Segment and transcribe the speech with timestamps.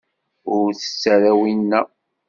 [0.57, 1.81] Ur tett ara winna.